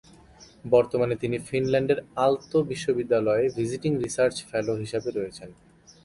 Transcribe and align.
বর্তমানে 0.65 1.15
তিনি 1.15 1.37
ফিনল্যান্ডের 1.47 1.99
আলতো 2.25 2.57
বিশ্ববিদ্যালয়ে 2.71 3.45
ভিজিটিং 3.57 3.91
রিসার্চ 4.03 4.35
ফেলো 4.49 4.73
হিসেবে 4.75 5.09
রয়েছেন। 5.11 5.49